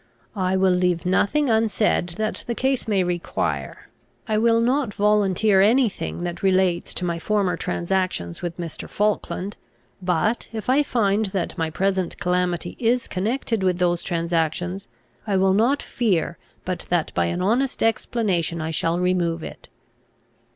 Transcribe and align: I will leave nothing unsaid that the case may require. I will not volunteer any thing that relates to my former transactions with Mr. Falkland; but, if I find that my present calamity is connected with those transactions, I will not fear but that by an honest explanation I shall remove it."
I 0.35 0.57
will 0.57 0.73
leave 0.73 1.05
nothing 1.05 1.47
unsaid 1.51 2.15
that 2.17 2.43
the 2.47 2.55
case 2.55 2.87
may 2.87 3.03
require. 3.03 3.87
I 4.27 4.35
will 4.39 4.59
not 4.59 4.95
volunteer 4.95 5.61
any 5.61 5.89
thing 5.89 6.23
that 6.23 6.41
relates 6.41 6.95
to 6.95 7.05
my 7.05 7.19
former 7.19 7.55
transactions 7.55 8.41
with 8.41 8.57
Mr. 8.57 8.89
Falkland; 8.89 9.57
but, 10.01 10.47
if 10.53 10.71
I 10.71 10.81
find 10.81 11.27
that 11.37 11.55
my 11.55 11.69
present 11.69 12.17
calamity 12.17 12.75
is 12.79 13.07
connected 13.07 13.61
with 13.61 13.77
those 13.77 14.01
transactions, 14.01 14.87
I 15.27 15.37
will 15.37 15.53
not 15.53 15.83
fear 15.83 16.39
but 16.65 16.85
that 16.89 17.13
by 17.13 17.25
an 17.25 17.43
honest 17.43 17.83
explanation 17.83 18.59
I 18.59 18.71
shall 18.71 18.97
remove 18.99 19.43
it." 19.43 19.69